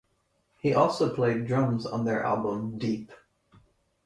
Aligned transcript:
He 0.57 0.73
also 0.73 1.13
played 1.13 1.45
drums 1.45 1.85
on 1.85 2.05
their 2.05 2.23
album 2.23 2.79
"Deep". 2.79 3.11